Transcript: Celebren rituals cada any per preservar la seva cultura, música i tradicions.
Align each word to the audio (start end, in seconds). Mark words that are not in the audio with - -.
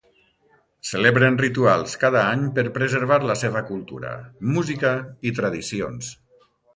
Celebren 0.91 1.35
rituals 1.41 1.91
cada 2.03 2.23
any 2.29 2.47
per 2.55 2.63
preservar 2.77 3.19
la 3.33 3.35
seva 3.41 3.61
cultura, 3.67 4.15
música 4.57 4.95
i 5.33 5.39
tradicions. 5.41 6.09